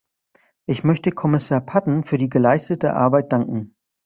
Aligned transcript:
Ich 0.65 0.83
möchte 0.83 1.11
Kommissar 1.11 1.61
Patten 1.63 2.03
für 2.03 2.17
die 2.17 2.27
geleistete 2.27 2.95
Arbeit 2.95 3.31
danken. 3.31 3.75